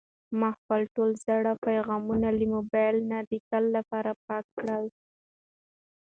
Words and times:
ما 0.39 0.49
خپل 0.59 0.81
ټول 0.95 1.09
زاړه 1.25 1.53
پیغامونه 1.65 2.27
له 2.37 2.45
موبایل 2.55 2.97
نه 3.11 3.19
د 3.29 3.31
تل 3.49 3.63
لپاره 3.77 4.11
پاک 4.25 4.45
کړل. 4.57 4.85